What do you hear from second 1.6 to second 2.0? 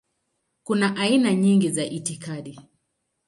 za